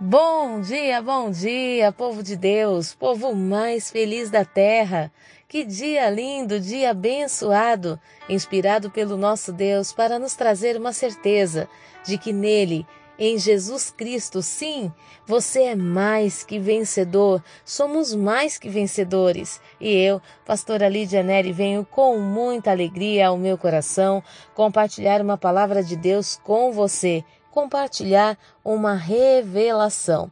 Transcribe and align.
Bom 0.00 0.60
dia, 0.60 1.02
bom 1.02 1.28
dia, 1.28 1.90
povo 1.90 2.22
de 2.22 2.36
Deus, 2.36 2.94
povo 2.94 3.34
mais 3.34 3.90
feliz 3.90 4.30
da 4.30 4.44
terra. 4.44 5.10
Que 5.48 5.64
dia 5.64 6.08
lindo, 6.08 6.60
dia 6.60 6.92
abençoado, 6.92 7.98
inspirado 8.28 8.92
pelo 8.92 9.16
nosso 9.16 9.52
Deus 9.52 9.92
para 9.92 10.16
nos 10.16 10.36
trazer 10.36 10.76
uma 10.76 10.92
certeza 10.92 11.68
de 12.04 12.16
que 12.16 12.32
nele, 12.32 12.86
em 13.18 13.36
Jesus 13.36 13.90
Cristo, 13.90 14.40
sim, 14.40 14.92
você 15.26 15.62
é 15.62 15.74
mais 15.74 16.44
que 16.44 16.60
vencedor, 16.60 17.42
somos 17.64 18.14
mais 18.14 18.56
que 18.56 18.68
vencedores. 18.68 19.60
E 19.80 19.92
eu, 19.92 20.22
pastora 20.46 20.88
Lídia 20.88 21.24
Neri, 21.24 21.52
venho 21.52 21.84
com 21.84 22.20
muita 22.20 22.70
alegria 22.70 23.26
ao 23.26 23.36
meu 23.36 23.58
coração 23.58 24.22
compartilhar 24.54 25.20
uma 25.20 25.36
palavra 25.36 25.82
de 25.82 25.96
Deus 25.96 26.40
com 26.44 26.70
você 26.70 27.24
compartilhar 27.50 28.36
uma 28.64 28.94
revelação. 28.94 30.30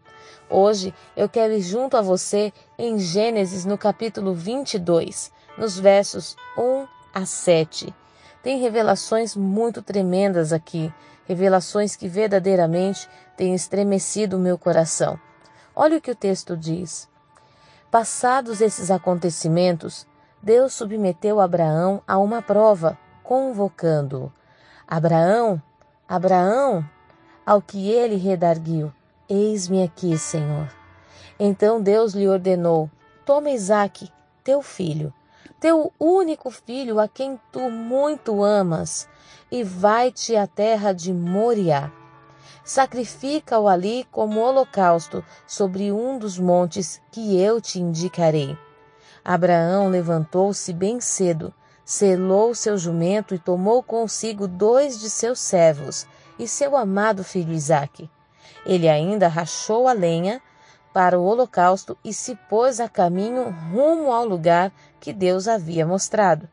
Hoje 0.48 0.94
eu 1.16 1.29
quero 1.29 1.52
ir 1.52 1.61
junto 1.61 1.96
a 1.96 2.02
você 2.02 2.52
em 2.79 2.98
Gênesis 2.98 3.64
no 3.64 3.76
capítulo 3.76 4.34
22, 4.34 5.32
nos 5.58 5.79
versos 5.79 6.36
1 6.57 6.86
a 7.12 7.26
7. 7.26 7.94
Tem 8.43 8.60
revelações 8.60 9.34
muito 9.34 9.82
tremendas 9.82 10.52
aqui, 10.52 10.93
revelações 11.24 11.96
que 11.96 12.07
verdadeiramente 12.07 13.08
têm 13.36 13.54
estremecido 13.54 14.36
o 14.36 14.40
meu 14.40 14.57
coração. 14.57 15.18
Olha 15.74 15.98
o 15.98 16.00
que 16.00 16.10
o 16.10 16.16
texto 16.16 16.57
diz. 16.57 17.08
Passados 17.90 18.60
esses 18.60 18.90
acontecimentos, 18.90 20.07
Deus 20.43 20.74
submeteu 20.74 21.40
Abraão 21.40 22.00
a 22.07 22.18
uma 22.18 22.40
prova, 22.40 22.96
convocando-o. 23.22 24.32
Abraão, 24.86 25.60
Abraão, 26.08 26.88
ao 27.46 27.63
que 27.63 27.89
ele 27.89 28.17
redarguiu: 28.17 28.93
Eis-me 29.29 29.85
aqui, 29.85 30.18
Senhor. 30.18 30.68
Então 31.39 31.81
Deus 31.81 32.12
lhe 32.12 32.28
ordenou: 32.28 32.91
Toma 33.25 33.50
Isaque, 33.50 34.11
teu 34.42 34.61
filho, 34.61 35.14
teu 35.61 35.92
único 36.00 36.50
filho, 36.50 36.98
a 36.98 37.06
quem 37.06 37.38
tu 37.53 37.70
muito 37.70 38.42
amas, 38.42 39.08
e 39.50 39.62
vai-te 39.62 40.34
à 40.34 40.47
terra 40.47 40.92
de 40.92 41.12
Moriá. 41.12 41.92
Sacrifica-o 42.64 43.69
ali 43.69 44.05
como 44.10 44.41
holocausto 44.41 45.25
sobre 45.47 45.92
um 45.92 46.19
dos 46.19 46.36
montes 46.36 47.00
que 47.12 47.41
eu 47.41 47.60
te 47.60 47.81
indicarei. 47.81 48.58
Abraão 49.25 49.88
levantou-se 49.88 50.72
bem 50.72 51.00
cedo, 51.00 51.55
selou 51.84 52.56
seu 52.56 52.77
jumento 52.77 53.36
e 53.36 53.38
tomou 53.38 53.84
consigo 53.84 54.48
dois 54.48 54.98
de 54.98 55.08
seus 55.08 55.38
servos 55.38 56.06
e 56.38 56.46
seu 56.46 56.76
amado 56.76 57.24
filho 57.24 57.52
Isaque. 57.52 58.10
Ele 58.64 58.88
ainda 58.88 59.28
rachou 59.28 59.88
a 59.88 59.92
lenha 59.92 60.40
para 60.92 61.18
o 61.18 61.24
holocausto 61.24 61.96
e 62.04 62.12
se 62.12 62.34
pôs 62.48 62.80
a 62.80 62.88
caminho 62.88 63.54
rumo 63.70 64.10
ao 64.10 64.26
lugar 64.26 64.72
que 64.98 65.12
Deus 65.12 65.46
havia 65.46 65.86
mostrado. 65.86 66.48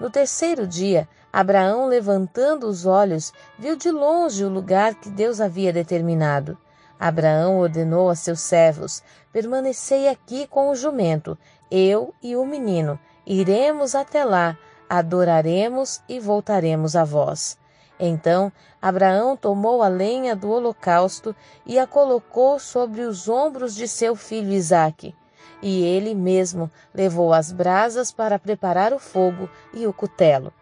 No 0.00 0.10
terceiro 0.10 0.66
dia, 0.66 1.08
Abraão, 1.32 1.86
levantando 1.86 2.66
os 2.66 2.86
olhos, 2.86 3.32
viu 3.58 3.76
de 3.76 3.90
longe 3.90 4.44
o 4.44 4.48
lugar 4.48 4.94
que 4.94 5.10
Deus 5.10 5.40
havia 5.40 5.72
determinado. 5.72 6.56
Abraão 6.98 7.58
ordenou 7.58 8.08
a 8.08 8.14
seus 8.14 8.40
servos: 8.40 9.02
Permanecei 9.32 10.08
aqui 10.08 10.46
com 10.46 10.70
o 10.70 10.76
jumento, 10.76 11.36
eu 11.70 12.14
e 12.22 12.36
o 12.36 12.46
menino. 12.46 12.98
Iremos 13.26 13.94
até 13.94 14.24
lá, 14.24 14.56
adoraremos 14.88 16.00
e 16.08 16.20
voltaremos 16.20 16.94
a 16.96 17.04
vós. 17.04 17.58
Então 18.06 18.52
Abraão 18.82 19.34
tomou 19.34 19.82
a 19.82 19.88
lenha 19.88 20.36
do 20.36 20.50
holocausto 20.50 21.34
e 21.64 21.78
a 21.78 21.86
colocou 21.86 22.58
sobre 22.58 23.00
os 23.00 23.28
ombros 23.28 23.74
de 23.74 23.88
seu 23.88 24.14
filho 24.14 24.52
Isaque. 24.52 25.14
E 25.62 25.82
ele 25.82 26.14
mesmo 26.14 26.70
levou 26.92 27.32
as 27.32 27.50
brasas 27.50 28.12
para 28.12 28.38
preparar 28.38 28.92
o 28.92 28.98
fogo 28.98 29.48
e 29.72 29.86
o 29.86 29.92
cutelo. 29.92 30.52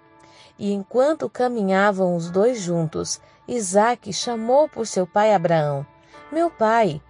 E 0.56 0.72
enquanto 0.72 1.28
caminhavam 1.28 2.14
os 2.14 2.30
dois 2.30 2.60
juntos, 2.60 3.20
Isaque 3.48 4.12
chamou 4.12 4.68
por 4.68 4.86
seu 4.86 5.04
pai 5.04 5.34
Abraão: 5.34 5.84
Meu 6.30 6.48
pai. 6.48 7.02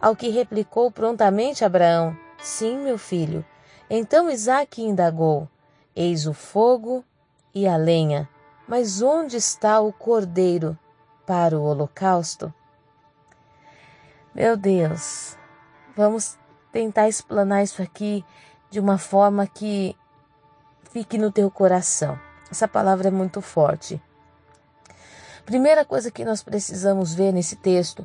Ao 0.00 0.14
que 0.14 0.28
replicou 0.28 0.90
prontamente 0.92 1.64
Abraão: 1.64 2.16
Sim, 2.40 2.78
meu 2.78 2.96
filho. 2.96 3.44
Então 3.88 4.30
Isaque 4.30 4.82
indagou: 4.82 5.48
Eis 5.96 6.26
o 6.26 6.32
fogo 6.32 7.04
e 7.52 7.66
a 7.66 7.76
lenha 7.76 8.28
mas 8.70 9.02
onde 9.02 9.36
está 9.36 9.80
o 9.80 9.92
cordeiro 9.92 10.78
para 11.26 11.58
o 11.58 11.64
holocausto? 11.64 12.54
Meu 14.32 14.56
Deus, 14.56 15.36
vamos 15.96 16.38
tentar 16.70 17.08
explanar 17.08 17.64
isso 17.64 17.82
aqui 17.82 18.24
de 18.70 18.78
uma 18.78 18.96
forma 18.96 19.44
que 19.44 19.96
fique 20.92 21.18
no 21.18 21.32
teu 21.32 21.50
coração. 21.50 22.16
Essa 22.48 22.68
palavra 22.68 23.08
é 23.08 23.10
muito 23.10 23.40
forte. 23.40 24.00
Primeira 25.44 25.84
coisa 25.84 26.08
que 26.08 26.24
nós 26.24 26.40
precisamos 26.40 27.12
ver 27.12 27.32
nesse 27.32 27.56
texto 27.56 28.04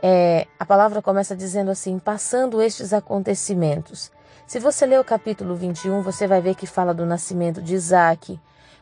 é 0.00 0.46
a 0.56 0.64
palavra 0.64 1.02
começa 1.02 1.34
dizendo 1.34 1.72
assim: 1.72 1.98
passando 1.98 2.62
estes 2.62 2.92
acontecimentos. 2.92 4.12
Se 4.46 4.60
você 4.60 4.86
ler 4.86 5.00
o 5.00 5.04
capítulo 5.04 5.56
21, 5.56 6.00
você 6.00 6.28
vai 6.28 6.40
ver 6.40 6.54
que 6.54 6.64
fala 6.64 6.94
do 6.94 7.04
nascimento 7.04 7.60
de 7.60 7.74
Isaac, 7.74 8.38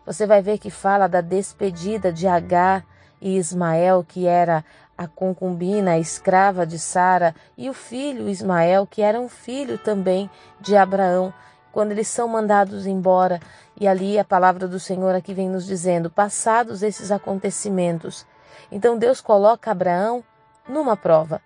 você 0.07 0.27
vai 0.27 0.43
ver 0.43 0.59
que 0.59 0.71
fala 0.71 1.09
da 1.09 1.21
despedida 1.21 2.13
de 2.13 2.27
Agar 2.27 2.85
e 3.21 3.37
Ismael, 3.37 4.05
que 4.07 4.27
era 4.27 4.65
a 4.97 5.09
concubina, 5.09 5.93
a 5.93 5.99
escrava 5.99 6.67
de 6.67 6.79
Sara, 6.79 7.35
e 7.57 7.69
o 7.71 7.75
filho 7.75 8.29
Ismael, 8.29 8.87
que 8.87 9.03
era 9.03 9.19
um 9.19 9.29
filho 9.29 9.79
também 9.79 10.31
de 10.61 10.77
Abraão, 10.77 11.33
quando 11.73 11.91
eles 11.91 12.07
são 12.07 12.29
mandados 12.29 12.87
embora. 12.87 13.41
E 13.81 13.89
ali 13.89 14.19
a 14.19 14.25
palavra 14.25 14.69
do 14.69 14.79
Senhor 14.79 15.15
aqui 15.15 15.35
vem 15.35 15.49
nos 15.49 15.67
dizendo: 15.67 16.11
passados 16.11 16.83
esses 16.83 17.11
acontecimentos. 17.11 18.27
Então 18.71 18.97
Deus 18.99 19.21
coloca 19.21 19.71
Abraão 19.71 20.23
numa 20.69 20.97
prova. 20.97 21.41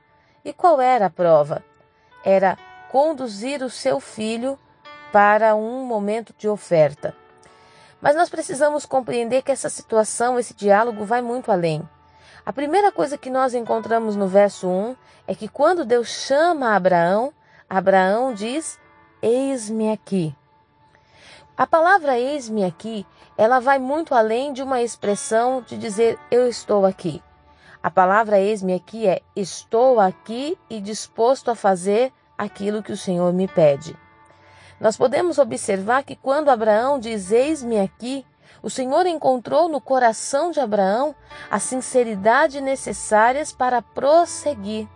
E 0.44 0.52
qual 0.52 0.80
era 0.80 1.06
a 1.06 1.10
prova? 1.10 1.64
Era 2.24 2.58
conduzir 2.90 3.62
o 3.62 3.70
seu 3.70 4.00
filho 4.00 4.58
para 5.12 5.54
um 5.54 5.84
momento 5.86 6.34
de 6.36 6.48
oferta. 6.48 7.14
Mas 8.00 8.14
nós 8.14 8.28
precisamos 8.28 8.86
compreender 8.86 9.42
que 9.42 9.50
essa 9.50 9.68
situação, 9.68 10.38
esse 10.38 10.54
diálogo 10.54 11.04
vai 11.04 11.20
muito 11.20 11.50
além. 11.50 11.88
A 12.46 12.52
primeira 12.52 12.92
coisa 12.92 13.18
que 13.18 13.28
nós 13.28 13.54
encontramos 13.54 14.16
no 14.16 14.26
verso 14.26 14.68
1 14.68 14.96
é 15.26 15.34
que 15.34 15.48
quando 15.48 15.84
Deus 15.84 16.08
chama 16.08 16.74
Abraão, 16.74 17.32
Abraão 17.68 18.32
diz: 18.32 18.78
Eis-me 19.20 19.92
aqui. 19.92 20.34
A 21.56 21.66
palavra 21.66 22.16
eis-me 22.16 22.64
aqui, 22.64 23.04
ela 23.36 23.58
vai 23.58 23.78
muito 23.80 24.14
além 24.14 24.52
de 24.52 24.62
uma 24.62 24.80
expressão 24.80 25.60
de 25.60 25.76
dizer 25.76 26.16
eu 26.30 26.48
estou 26.48 26.86
aqui. 26.86 27.20
A 27.82 27.90
palavra 27.90 28.38
eis-me 28.38 28.74
aqui 28.74 29.06
é 29.06 29.20
estou 29.34 29.98
aqui 29.98 30.56
e 30.70 30.80
disposto 30.80 31.50
a 31.50 31.56
fazer 31.56 32.12
aquilo 32.36 32.82
que 32.82 32.92
o 32.92 32.96
Senhor 32.96 33.32
me 33.32 33.48
pede. 33.48 33.96
Nós 34.80 34.96
podemos 34.96 35.38
observar 35.38 36.04
que 36.04 36.14
quando 36.14 36.50
Abraão 36.50 36.98
diz: 36.98 37.32
Eis-me 37.32 37.80
aqui, 37.80 38.24
o 38.62 38.70
Senhor 38.70 39.06
encontrou 39.06 39.68
no 39.68 39.80
coração 39.80 40.50
de 40.50 40.60
Abraão 40.60 41.14
a 41.50 41.58
sinceridade 41.58 42.60
necessárias 42.60 43.52
para 43.52 43.82
prosseguir. 43.82 44.88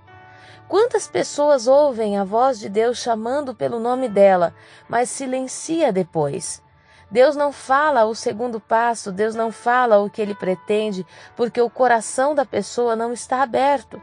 Quantas 0.69 1.07
pessoas 1.07 1.67
ouvem 1.67 2.17
a 2.17 2.25
voz 2.25 2.59
de 2.59 2.69
Deus 2.69 2.99
chamando 2.99 3.55
pelo 3.55 3.79
nome 3.79 4.09
dela, 4.09 4.55
mas 4.89 5.11
silencia 5.11 5.93
depois? 5.93 6.63
Deus 7.11 7.37
não 7.37 7.53
fala 7.53 8.07
o 8.07 8.15
segundo 8.15 8.59
passo, 8.59 9.13
Deus 9.13 9.35
não 9.35 9.53
fala 9.53 9.99
o 9.99 10.09
que 10.09 10.23
ele 10.23 10.35
pretende, 10.35 11.07
porque 11.37 11.61
o 11.61 11.69
coração 11.69 12.35
da 12.35 12.47
pessoa 12.47 12.97
não 12.97 13.13
está 13.13 13.43
aberto 13.43 14.01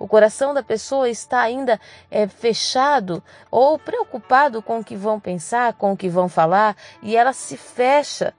o 0.00 0.08
coração 0.08 0.54
da 0.54 0.62
pessoa 0.62 1.08
está 1.08 1.42
ainda 1.42 1.78
é, 2.10 2.26
fechado 2.26 3.22
ou 3.50 3.78
preocupado 3.78 4.62
com 4.62 4.80
o 4.80 4.84
que 4.84 4.96
vão 4.96 5.20
pensar, 5.20 5.74
com 5.74 5.92
o 5.92 5.96
que 5.96 6.08
vão 6.08 6.28
falar, 6.28 6.74
e 7.02 7.14
ela 7.16 7.34
se 7.34 7.56
fecha 7.56 8.34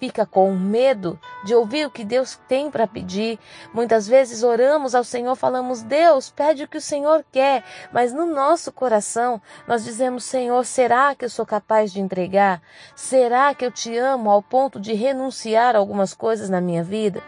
fica 0.00 0.26
com 0.26 0.52
medo 0.52 1.16
de 1.44 1.54
ouvir 1.54 1.86
o 1.86 1.90
que 1.90 2.04
Deus 2.04 2.36
tem 2.48 2.68
para 2.68 2.88
pedir. 2.88 3.38
Muitas 3.72 4.08
vezes 4.08 4.42
oramos 4.42 4.96
ao 4.96 5.04
Senhor, 5.04 5.36
falamos: 5.36 5.80
Deus, 5.80 6.28
pede 6.28 6.64
o 6.64 6.68
que 6.68 6.78
o 6.78 6.80
Senhor 6.80 7.24
quer, 7.30 7.62
mas 7.92 8.12
no 8.12 8.26
nosso 8.26 8.72
coração 8.72 9.40
nós 9.68 9.84
dizemos: 9.84 10.24
Senhor, 10.24 10.64
será 10.64 11.14
que 11.14 11.24
eu 11.24 11.30
sou 11.30 11.46
capaz 11.46 11.92
de 11.92 12.00
entregar? 12.00 12.60
Será 12.96 13.54
que 13.54 13.64
eu 13.64 13.70
te 13.70 13.96
amo 13.96 14.28
ao 14.28 14.42
ponto 14.42 14.80
de 14.80 14.92
renunciar 14.92 15.76
a 15.76 15.78
algumas 15.78 16.14
coisas 16.14 16.50
na 16.50 16.60
minha 16.60 16.82
vida? 16.82 17.22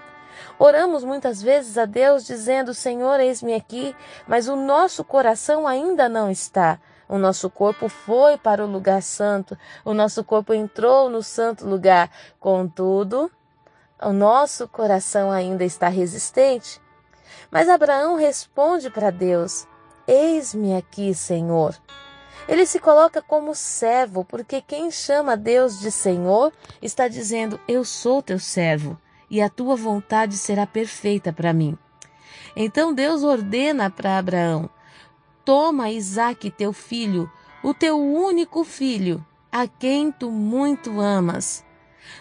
Oramos 0.58 1.04
muitas 1.04 1.42
vezes 1.42 1.76
a 1.76 1.84
Deus 1.84 2.24
dizendo: 2.24 2.72
Senhor, 2.72 3.20
eis-me 3.20 3.54
aqui, 3.54 3.94
mas 4.26 4.48
o 4.48 4.56
nosso 4.56 5.04
coração 5.04 5.66
ainda 5.66 6.08
não 6.08 6.30
está. 6.30 6.78
O 7.08 7.18
nosso 7.18 7.50
corpo 7.50 7.88
foi 7.88 8.38
para 8.38 8.64
o 8.64 8.70
lugar 8.70 9.02
santo, 9.02 9.58
o 9.84 9.92
nosso 9.92 10.24
corpo 10.24 10.54
entrou 10.54 11.10
no 11.10 11.22
santo 11.22 11.66
lugar. 11.66 12.10
Contudo, 12.40 13.30
o 14.00 14.12
nosso 14.12 14.66
coração 14.68 15.30
ainda 15.30 15.64
está 15.64 15.88
resistente. 15.88 16.80
Mas 17.50 17.68
Abraão 17.68 18.16
responde 18.16 18.88
para 18.90 19.10
Deus: 19.10 19.66
Eis-me 20.06 20.76
aqui, 20.76 21.14
Senhor. 21.14 21.74
Ele 22.46 22.66
se 22.66 22.78
coloca 22.78 23.22
como 23.22 23.54
servo, 23.54 24.24
porque 24.24 24.60
quem 24.60 24.90
chama 24.90 25.36
Deus 25.36 25.78
de 25.80 25.90
Senhor 25.90 26.52
está 26.80 27.06
dizendo: 27.08 27.60
Eu 27.66 27.84
sou 27.84 28.22
teu 28.22 28.38
servo 28.38 28.98
e 29.34 29.42
a 29.42 29.48
tua 29.48 29.74
vontade 29.74 30.38
será 30.38 30.64
perfeita 30.64 31.32
para 31.32 31.52
mim. 31.52 31.76
Então 32.54 32.94
Deus 32.94 33.24
ordena 33.24 33.90
para 33.90 34.16
Abraão: 34.16 34.70
Toma 35.44 35.90
Isaque, 35.90 36.52
teu 36.52 36.72
filho, 36.72 37.28
o 37.60 37.74
teu 37.74 37.98
único 38.00 38.62
filho, 38.62 39.26
a 39.50 39.66
quem 39.66 40.12
tu 40.12 40.30
muito 40.30 41.00
amas. 41.00 41.64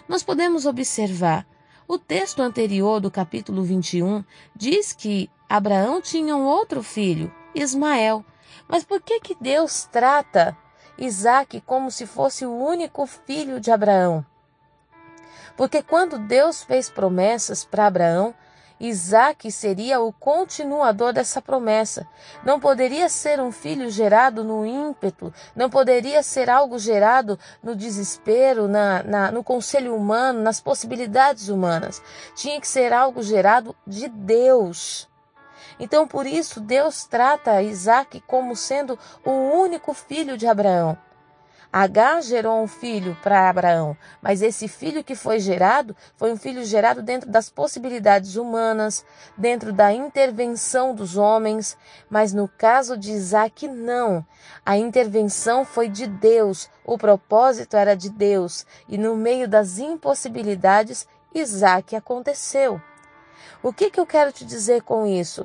Nós 0.08 0.24
podemos 0.24 0.66
observar 0.66 1.46
o 1.86 2.00
texto 2.00 2.42
anterior 2.42 2.98
do 2.98 3.12
capítulo 3.12 3.62
21 3.62 4.24
diz 4.56 4.92
que 4.92 5.30
Abraão 5.48 6.02
tinha 6.02 6.34
um 6.34 6.44
outro 6.44 6.82
filho, 6.82 7.32
Ismael. 7.54 8.24
Mas 8.66 8.82
por 8.82 9.00
que 9.00 9.20
que 9.20 9.36
Deus 9.40 9.84
trata 9.84 10.58
Isaac 10.98 11.60
como 11.60 11.92
se 11.92 12.06
fosse 12.06 12.44
o 12.44 12.52
único 12.52 13.06
filho 13.06 13.60
de 13.60 13.70
Abraão? 13.70 14.26
Porque 15.56 15.82
quando 15.82 16.18
Deus 16.18 16.62
fez 16.62 16.90
promessas 16.90 17.64
para 17.64 17.86
Abraão, 17.86 18.34
Isaac 18.80 19.50
seria 19.52 20.00
o 20.00 20.12
continuador 20.12 21.12
dessa 21.12 21.40
promessa. 21.40 22.06
Não 22.44 22.58
poderia 22.58 23.08
ser 23.08 23.40
um 23.40 23.52
filho 23.52 23.88
gerado 23.88 24.42
no 24.42 24.66
ímpeto, 24.66 25.32
não 25.54 25.70
poderia 25.70 26.22
ser 26.22 26.50
algo 26.50 26.78
gerado 26.78 27.38
no 27.62 27.76
desespero, 27.76 28.66
na, 28.66 29.02
na, 29.02 29.30
no 29.30 29.44
conselho 29.44 29.94
humano, 29.94 30.40
nas 30.40 30.60
possibilidades 30.60 31.48
humanas. 31.48 32.02
Tinha 32.34 32.60
que 32.60 32.68
ser 32.68 32.92
algo 32.92 33.22
gerado 33.22 33.76
de 33.86 34.08
Deus. 34.08 35.08
Então, 35.78 36.06
por 36.06 36.26
isso, 36.26 36.60
Deus 36.60 37.04
trata 37.04 37.62
Isaac 37.62 38.22
como 38.26 38.54
sendo 38.54 38.98
o 39.24 39.30
único 39.30 39.94
filho 39.94 40.36
de 40.36 40.46
Abraão. 40.46 40.96
Agar 41.76 42.22
gerou 42.22 42.62
um 42.62 42.68
filho 42.68 43.18
para 43.20 43.48
Abraão, 43.48 43.96
mas 44.22 44.42
esse 44.42 44.68
filho 44.68 45.02
que 45.02 45.16
foi 45.16 45.40
gerado 45.40 45.96
foi 46.16 46.32
um 46.32 46.36
filho 46.36 46.64
gerado 46.64 47.02
dentro 47.02 47.28
das 47.28 47.50
possibilidades 47.50 48.36
humanas, 48.36 49.04
dentro 49.36 49.72
da 49.72 49.92
intervenção 49.92 50.94
dos 50.94 51.16
homens, 51.16 51.76
mas 52.08 52.32
no 52.32 52.46
caso 52.46 52.96
de 52.96 53.10
Isaac, 53.10 53.66
não. 53.66 54.24
A 54.64 54.76
intervenção 54.76 55.64
foi 55.64 55.88
de 55.88 56.06
Deus, 56.06 56.70
o 56.84 56.96
propósito 56.96 57.76
era 57.76 57.96
de 57.96 58.08
Deus, 58.08 58.64
e 58.88 58.96
no 58.96 59.16
meio 59.16 59.48
das 59.48 59.80
impossibilidades, 59.80 61.08
Isaac 61.34 61.96
aconteceu. 61.96 62.80
O 63.64 63.72
que, 63.72 63.90
que 63.90 63.98
eu 63.98 64.06
quero 64.06 64.30
te 64.30 64.44
dizer 64.44 64.82
com 64.82 65.04
isso? 65.08 65.44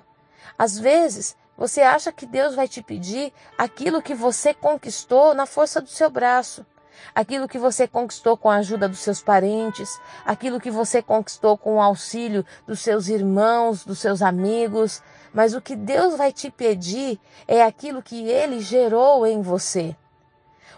Às 0.56 0.78
vezes, 0.78 1.36
você 1.60 1.82
acha 1.82 2.10
que 2.10 2.26
Deus 2.26 2.56
vai 2.56 2.70
te 2.70 2.82
pedir 2.82 3.34
aquilo 3.58 4.02
que 4.02 4.16
você 4.16 4.54
conquistou 4.54 5.34
na 5.34 5.46
força 5.46 5.82
do 5.82 5.90
seu 5.90 6.10
braço, 6.10 6.66
aquilo 7.14 7.50
que 7.50 7.60
você 7.60 7.86
conquistou 7.86 8.38
com 8.38 8.50
a 8.50 8.56
ajuda 8.56 8.88
dos 8.88 9.00
seus 9.00 9.22
parentes, 9.22 10.00
aquilo 10.26 10.58
que 10.58 10.72
você 10.72 11.02
conquistou 11.02 11.58
com 11.58 11.76
o 11.76 11.82
auxílio 11.82 12.46
dos 12.66 12.80
seus 12.80 13.10
irmãos, 13.10 13.84
dos 13.84 14.00
seus 14.00 14.22
amigos, 14.22 15.04
mas 15.34 15.54
o 15.54 15.60
que 15.60 15.76
Deus 15.76 16.16
vai 16.16 16.32
te 16.32 16.50
pedir 16.50 17.20
é 17.46 17.62
aquilo 17.62 18.02
que 18.02 18.30
ele 18.30 18.62
gerou 18.62 19.28
em 19.28 19.42
você. 19.42 19.94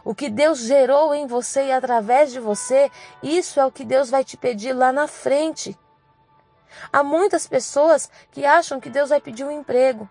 O 0.03 0.15
que 0.15 0.31
Deus 0.31 0.57
gerou 0.61 1.13
em 1.13 1.27
você 1.27 1.67
e 1.67 1.71
através 1.71 2.31
de 2.31 2.39
você, 2.39 2.89
isso 3.21 3.59
é 3.59 3.65
o 3.67 3.71
que 3.71 3.85
Deus 3.85 4.09
vai 4.09 4.23
te 4.23 4.35
pedir 4.35 4.73
lá 4.73 4.91
na 4.91 5.07
frente. 5.07 5.77
Há 6.91 7.03
muitas 7.03 7.45
pessoas 7.45 8.09
que 8.31 8.43
acham 8.43 8.79
que 8.79 8.89
Deus 8.89 9.09
vai 9.09 9.21
pedir 9.21 9.43
um 9.43 9.51
emprego. 9.51 10.09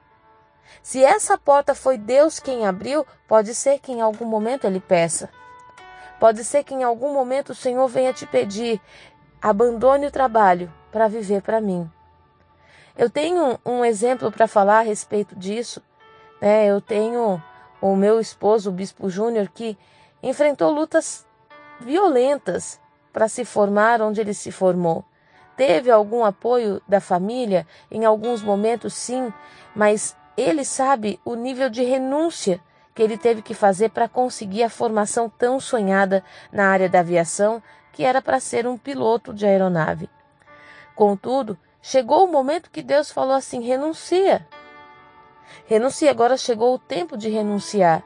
Se 0.82 1.04
essa 1.04 1.36
porta 1.36 1.74
foi 1.74 1.98
Deus 1.98 2.38
quem 2.38 2.66
abriu, 2.66 3.06
pode 3.28 3.54
ser 3.54 3.78
que 3.78 3.92
em 3.92 4.00
algum 4.00 4.24
momento 4.24 4.66
ele 4.66 4.80
peça. 4.80 5.28
Pode 6.18 6.44
ser 6.44 6.64
que 6.64 6.74
em 6.74 6.82
algum 6.82 7.12
momento 7.12 7.50
o 7.50 7.54
Senhor 7.54 7.86
venha 7.88 8.12
te 8.12 8.26
pedir: 8.26 8.80
abandone 9.40 10.06
o 10.06 10.10
trabalho 10.10 10.72
para 10.92 11.08
viver 11.08 11.42
para 11.42 11.60
mim. 11.60 11.90
Eu 12.96 13.08
tenho 13.08 13.58
um 13.64 13.84
exemplo 13.84 14.30
para 14.30 14.46
falar 14.46 14.80
a 14.80 14.82
respeito 14.82 15.34
disso. 15.34 15.82
Né? 16.40 16.66
Eu 16.66 16.80
tenho 16.80 17.42
o 17.80 17.96
meu 17.96 18.20
esposo, 18.20 18.68
o 18.68 18.72
Bispo 18.72 19.08
Júnior, 19.08 19.48
que 19.48 19.78
enfrentou 20.22 20.70
lutas 20.70 21.26
violentas 21.80 22.78
para 23.12 23.28
se 23.28 23.44
formar 23.44 24.02
onde 24.02 24.20
ele 24.20 24.34
se 24.34 24.52
formou. 24.52 25.04
Teve 25.56 25.90
algum 25.90 26.24
apoio 26.24 26.80
da 26.86 27.00
família? 27.00 27.66
Em 27.90 28.04
alguns 28.04 28.42
momentos, 28.42 28.94
sim, 28.94 29.32
mas 29.74 30.16
ele 30.36 30.64
sabe 30.64 31.20
o 31.24 31.34
nível 31.34 31.68
de 31.68 31.82
renúncia 31.82 32.60
que 32.94 33.02
ele 33.02 33.16
teve 33.16 33.42
que 33.42 33.54
fazer 33.54 33.90
para 33.90 34.08
conseguir 34.08 34.62
a 34.62 34.70
formação 34.70 35.28
tão 35.28 35.60
sonhada 35.60 36.24
na 36.52 36.68
área 36.68 36.88
da 36.88 37.00
aviação, 37.00 37.62
que 37.92 38.04
era 38.04 38.20
para 38.20 38.40
ser 38.40 38.66
um 38.66 38.76
piloto 38.76 39.32
de 39.32 39.46
aeronave. 39.46 40.08
Contudo, 40.94 41.58
chegou 41.80 42.24
o 42.24 42.32
momento 42.32 42.70
que 42.70 42.82
Deus 42.82 43.10
falou 43.10 43.34
assim: 43.34 43.62
renuncia. 43.62 44.46
Renuncia, 45.66 46.10
agora 46.10 46.36
chegou 46.36 46.74
o 46.74 46.78
tempo 46.78 47.16
de 47.16 47.28
renunciar. 47.28 48.02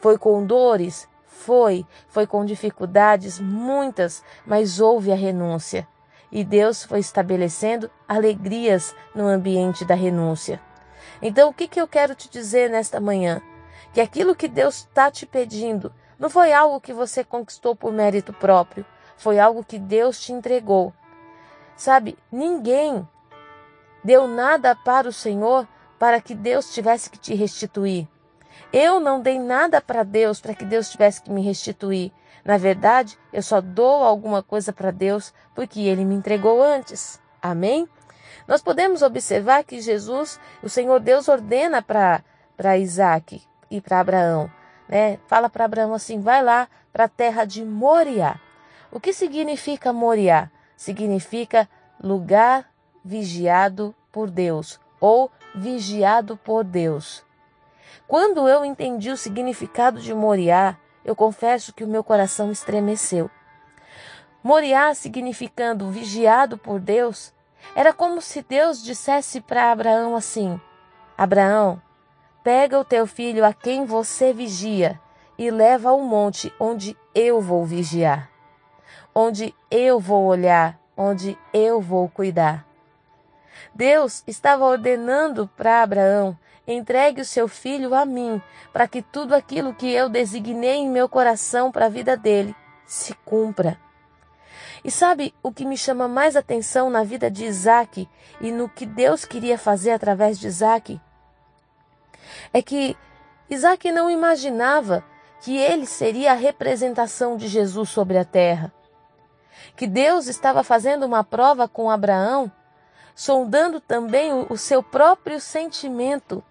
Foi 0.00 0.18
com 0.18 0.44
dores? 0.44 1.08
Foi. 1.26 1.86
Foi 2.08 2.26
com 2.26 2.44
dificuldades, 2.44 3.38
muitas, 3.38 4.22
mas 4.44 4.80
houve 4.80 5.12
a 5.12 5.16
renúncia. 5.16 5.86
E 6.30 6.44
Deus 6.44 6.84
foi 6.84 7.00
estabelecendo 7.00 7.90
alegrias 8.06 8.94
no 9.14 9.26
ambiente 9.26 9.84
da 9.84 9.94
renúncia. 9.94 10.60
Então, 11.22 11.50
o 11.50 11.54
que, 11.54 11.68
que 11.68 11.80
eu 11.80 11.86
quero 11.86 12.14
te 12.14 12.28
dizer 12.30 12.70
nesta 12.70 13.00
manhã? 13.00 13.42
Que 13.92 14.00
aquilo 14.00 14.34
que 14.34 14.48
Deus 14.48 14.78
está 14.78 15.10
te 15.10 15.26
pedindo 15.26 15.92
não 16.18 16.28
foi 16.28 16.52
algo 16.52 16.80
que 16.80 16.92
você 16.92 17.24
conquistou 17.24 17.74
por 17.74 17.92
mérito 17.92 18.32
próprio, 18.32 18.84
foi 19.16 19.38
algo 19.38 19.64
que 19.64 19.78
Deus 19.78 20.20
te 20.20 20.32
entregou. 20.32 20.92
Sabe, 21.76 22.18
ninguém 22.30 23.08
deu 24.04 24.28
nada 24.28 24.74
para 24.74 25.08
o 25.08 25.12
Senhor 25.12 25.66
para 25.98 26.20
que 26.20 26.34
Deus 26.34 26.72
tivesse 26.72 27.10
que 27.10 27.18
te 27.18 27.34
restituir. 27.34 28.06
Eu 28.72 29.00
não 29.00 29.20
dei 29.20 29.38
nada 29.38 29.80
para 29.80 30.02
Deus 30.02 30.40
para 30.40 30.54
que 30.54 30.64
Deus 30.64 30.90
tivesse 30.90 31.22
que 31.22 31.30
me 31.30 31.42
restituir. 31.42 32.12
Na 32.44 32.56
verdade, 32.56 33.18
eu 33.32 33.42
só 33.42 33.60
dou 33.60 34.04
alguma 34.04 34.42
coisa 34.42 34.72
para 34.72 34.90
Deus 34.90 35.32
porque 35.54 35.80
Ele 35.80 36.04
me 36.04 36.14
entregou 36.14 36.62
antes. 36.62 37.20
Amém? 37.42 37.88
Nós 38.46 38.62
podemos 38.62 39.02
observar 39.02 39.64
que 39.64 39.80
Jesus, 39.80 40.40
o 40.62 40.68
Senhor 40.68 41.00
Deus, 41.00 41.28
ordena 41.28 41.82
para 41.82 42.78
Isaac 42.78 43.42
e 43.70 43.80
para 43.80 44.00
Abraão. 44.00 44.50
Né? 44.88 45.18
Fala 45.26 45.48
para 45.48 45.64
Abraão 45.64 45.94
assim: 45.94 46.20
vai 46.20 46.42
lá 46.42 46.68
para 46.92 47.04
a 47.04 47.08
terra 47.08 47.44
de 47.44 47.64
Moriá. 47.64 48.40
O 48.90 48.98
que 48.98 49.12
significa 49.12 49.92
Moriá? 49.92 50.50
Significa 50.76 51.68
lugar 52.02 52.68
vigiado 53.04 53.94
por 54.10 54.30
Deus 54.30 54.80
ou 55.00 55.30
vigiado 55.54 56.36
por 56.36 56.64
Deus. 56.64 57.24
Quando 58.06 58.48
eu 58.48 58.64
entendi 58.64 59.10
o 59.10 59.16
significado 59.16 60.00
de 60.00 60.12
Moriá, 60.12 60.76
eu 61.04 61.14
confesso 61.14 61.72
que 61.72 61.84
o 61.84 61.88
meu 61.88 62.02
coração 62.02 62.50
estremeceu. 62.50 63.30
Moriá, 64.42 64.94
significando 64.94 65.90
vigiado 65.90 66.58
por 66.58 66.80
Deus, 66.80 67.32
era 67.74 67.92
como 67.92 68.20
se 68.20 68.42
Deus 68.42 68.82
dissesse 68.82 69.40
para 69.40 69.70
Abraão 69.70 70.16
assim: 70.16 70.60
Abraão, 71.16 71.80
pega 72.42 72.78
o 72.78 72.84
teu 72.84 73.06
filho 73.06 73.44
a 73.44 73.52
quem 73.52 73.84
você 73.84 74.32
vigia 74.32 75.00
e 75.38 75.50
leva 75.50 75.90
ao 75.90 76.00
monte 76.00 76.52
onde 76.58 76.96
eu 77.14 77.40
vou 77.40 77.64
vigiar, 77.64 78.30
onde 79.14 79.54
eu 79.70 79.98
vou 79.98 80.26
olhar, 80.26 80.78
onde 80.96 81.38
eu 81.52 81.80
vou 81.80 82.08
cuidar. 82.08 82.66
Deus 83.74 84.22
estava 84.26 84.64
ordenando 84.64 85.48
para 85.56 85.82
Abraão: 85.82 86.36
entregue 86.66 87.20
o 87.20 87.24
seu 87.24 87.48
filho 87.48 87.94
a 87.94 88.04
mim, 88.04 88.40
para 88.72 88.88
que 88.88 89.02
tudo 89.02 89.34
aquilo 89.34 89.74
que 89.74 89.90
eu 89.90 90.08
designei 90.08 90.76
em 90.76 90.88
meu 90.88 91.08
coração 91.08 91.70
para 91.70 91.86
a 91.86 91.90
vida 91.90 92.16
dele 92.16 92.54
se 92.86 93.14
cumpra. 93.24 93.78
E 94.84 94.90
sabe 94.90 95.34
o 95.42 95.52
que 95.52 95.64
me 95.64 95.76
chama 95.76 96.08
mais 96.08 96.36
atenção 96.36 96.88
na 96.88 97.04
vida 97.04 97.30
de 97.30 97.44
Isaac 97.44 98.08
e 98.40 98.50
no 98.50 98.68
que 98.68 98.86
Deus 98.86 99.24
queria 99.24 99.58
fazer 99.58 99.90
através 99.90 100.38
de 100.38 100.46
Isaac? 100.46 101.00
É 102.52 102.62
que 102.62 102.96
Isaac 103.48 103.90
não 103.92 104.10
imaginava 104.10 105.04
que 105.40 105.56
ele 105.56 105.86
seria 105.86 106.32
a 106.32 106.36
representação 106.36 107.36
de 107.36 107.48
Jesus 107.48 107.88
sobre 107.90 108.16
a 108.18 108.24
terra. 108.24 108.72
Que 109.76 109.86
Deus 109.86 110.26
estava 110.26 110.62
fazendo 110.62 111.04
uma 111.04 111.24
prova 111.24 111.66
com 111.66 111.90
Abraão, 111.90 112.50
sondando 113.14 113.80
também 113.80 114.32
o, 114.48 114.56
seu 114.56 114.82
próprio 114.82 115.40
sentimento 115.40 116.42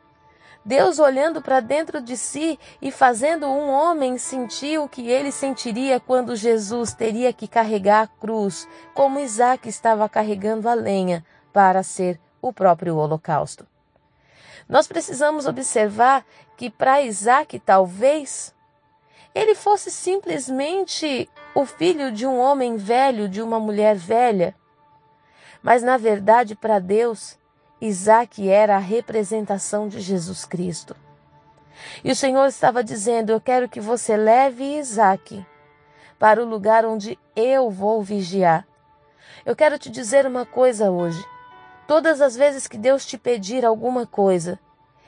Deus 0.69 0.99
olhando 0.99 1.41
para 1.41 1.61
dentro 1.61 1.99
de 1.99 2.15
si 2.15 2.59
e 2.79 2.91
fazendo 2.91 3.47
um 3.47 3.71
homem 3.71 4.19
sentir 4.19 4.77
o 4.77 4.87
que 4.87 5.09
ele 5.09 5.31
sentiria 5.31 5.99
quando 5.99 6.35
Jesus 6.35 6.93
teria 6.93 7.33
que 7.33 7.47
carregar 7.47 8.03
a 8.03 8.07
cruz, 8.07 8.67
como 8.93 9.17
Isaac 9.19 9.67
estava 9.67 10.07
carregando 10.07 10.69
a 10.69 10.75
lenha 10.75 11.25
para 11.51 11.81
ser 11.81 12.19
o 12.39 12.53
próprio 12.53 12.95
holocausto. 12.97 13.65
Nós 14.69 14.87
precisamos 14.87 15.47
observar 15.47 16.23
que 16.55 16.69
para 16.69 17.01
Isaac, 17.01 17.57
talvez, 17.57 18.53
ele 19.33 19.55
fosse 19.55 19.89
simplesmente 19.89 21.27
o 21.55 21.65
filho 21.65 22.11
de 22.11 22.27
um 22.27 22.37
homem 22.37 22.77
velho, 22.77 23.27
de 23.27 23.41
uma 23.41 23.59
mulher 23.59 23.95
velha. 23.95 24.53
Mas, 25.63 25.81
na 25.81 25.97
verdade, 25.97 26.55
para 26.55 26.77
Deus, 26.77 27.38
Isaac 27.81 28.49
era 28.49 28.75
a 28.75 28.79
representação 28.79 29.87
de 29.87 30.01
Jesus 30.01 30.43
Cristo. 30.43 30.95
E 32.03 32.11
o 32.11 32.15
Senhor 32.15 32.45
estava 32.47 32.83
dizendo: 32.83 33.31
Eu 33.31 33.39
quero 33.39 33.69
que 33.69 33.79
você 33.79 34.17
leve 34.17 34.77
Isaac 34.77 35.45
para 36.17 36.43
o 36.43 36.45
lugar 36.45 36.85
onde 36.85 37.17
eu 37.33 37.69
vou 37.69 38.03
vigiar. 38.03 38.67
Eu 39.45 39.55
quero 39.55 39.79
te 39.79 39.89
dizer 39.89 40.25
uma 40.25 40.45
coisa 40.45 40.91
hoje. 40.91 41.23
Todas 41.87 42.19
as 42.19 42.35
vezes 42.35 42.67
que 42.67 42.77
Deus 42.77 43.05
te 43.05 43.17
pedir 43.17 43.65
alguma 43.65 44.05
coisa, 44.05 44.59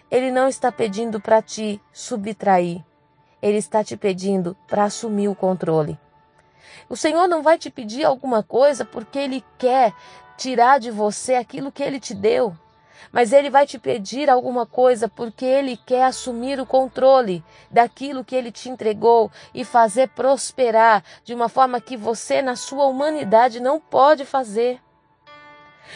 Ele 0.09 0.31
não 0.31 0.47
está 0.47 0.71
pedindo 0.71 1.19
para 1.19 1.41
te 1.41 1.81
subtrair. 1.91 2.81
Ele 3.41 3.57
está 3.57 3.83
te 3.83 3.97
pedindo 3.97 4.55
para 4.65 4.85
assumir 4.85 5.27
o 5.27 5.35
controle. 5.35 5.99
O 6.87 6.95
Senhor 6.95 7.27
não 7.27 7.41
vai 7.43 7.57
te 7.57 7.69
pedir 7.69 8.05
alguma 8.05 8.41
coisa 8.41 8.85
porque 8.85 9.19
Ele 9.19 9.43
quer 9.57 9.93
tirar 10.37 10.79
de 10.79 10.89
você 10.89 11.35
aquilo 11.35 11.71
que 11.71 11.83
Ele 11.83 11.99
te 11.99 12.15
deu 12.15 12.55
mas 13.11 13.31
ele 13.31 13.49
vai 13.49 13.65
te 13.65 13.79
pedir 13.79 14.29
alguma 14.29 14.65
coisa 14.65 15.07
porque 15.07 15.45
ele 15.45 15.77
quer 15.77 16.03
assumir 16.03 16.59
o 16.59 16.65
controle 16.65 17.43
daquilo 17.69 18.23
que 18.23 18.35
ele 18.35 18.51
te 18.51 18.69
entregou 18.69 19.31
e 19.53 19.63
fazer 19.63 20.09
prosperar 20.09 21.03
de 21.23 21.33
uma 21.33 21.47
forma 21.47 21.79
que 21.79 21.95
você, 21.95 22.41
na 22.41 22.55
sua 22.55 22.85
humanidade, 22.85 23.59
não 23.59 23.79
pode 23.79 24.25
fazer. 24.25 24.81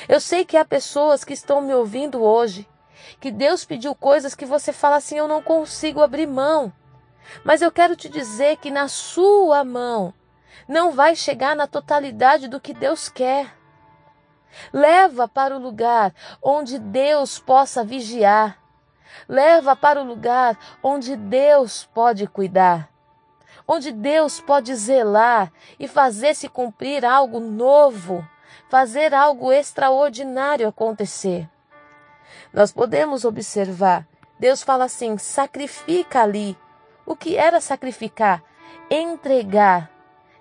Eu 0.08 0.20
sei 0.20 0.46
que 0.46 0.58
há 0.58 0.66
pessoas 0.66 1.24
que 1.24 1.34
estão 1.34 1.62
me 1.62 1.74
ouvindo 1.74 2.24
hoje, 2.24 2.68
que 3.20 3.32
Deus 3.32 3.64
pediu 3.64 3.96
coisas 3.96 4.36
que 4.36 4.46
você 4.46 4.74
fala 4.74 4.98
assim: 4.98 5.18
eu 5.18 5.28
não 5.28 5.42
consigo 5.42 6.02
abrir 6.02 6.28
mão. 6.28 6.72
Mas 7.44 7.62
eu 7.62 7.72
quero 7.72 7.96
te 7.96 8.08
dizer 8.08 8.58
que 8.58 8.70
na 8.70 8.88
sua 8.88 9.64
mão 9.64 10.14
não 10.68 10.92
vai 10.92 11.16
chegar 11.16 11.56
na 11.56 11.68
totalidade 11.68 12.48
do 12.48 12.60
que 12.60 12.74
Deus 12.74 13.10
quer. 13.10 13.56
Leva 14.72 15.28
para 15.28 15.56
o 15.56 15.60
lugar 15.60 16.14
onde 16.42 16.80
Deus 16.80 17.40
possa 17.40 17.84
vigiar. 17.84 18.58
Leva 19.28 19.76
para 19.76 20.02
o 20.02 20.06
lugar 20.06 20.58
onde 20.84 21.16
Deus 21.16 21.86
pode 21.94 22.28
cuidar. 22.28 22.90
Onde 23.68 23.92
Deus 23.92 24.40
pode 24.40 24.76
zelar 24.76 25.52
e 25.80 25.88
fazer 25.88 26.36
se 26.36 26.48
cumprir 26.48 27.04
algo 27.04 27.40
novo, 27.40 28.28
fazer 28.70 29.14
algo 29.14 29.52
extraordinário 29.52 30.68
acontecer. 30.68 31.50
Nós 32.54 32.72
podemos 32.72 33.26
observar, 33.26 34.08
Deus 34.40 34.62
fala 34.62 34.86
assim: 34.86 35.18
sacrifica 35.18 36.22
ali. 36.22 36.58
O 37.06 37.16
que 37.16 37.36
era 37.38 37.62
sacrificar? 37.62 38.44
Entregar, 38.90 39.92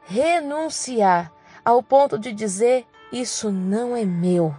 renunciar, 0.05 1.33
ao 1.65 1.83
ponto 1.83 2.19
de 2.19 2.33
dizer: 2.33 2.87
isso 3.13 3.51
não 3.51 3.97
é 3.97 4.05
meu. 4.05 4.55